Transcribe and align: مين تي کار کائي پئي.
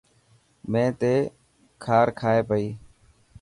مين 0.71 0.89
تي 0.99 1.13
کار 1.85 2.07
کائي 2.19 2.39
پئي. 2.49 2.67